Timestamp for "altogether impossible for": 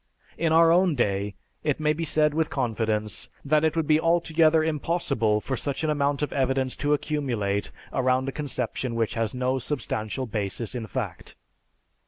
3.99-5.55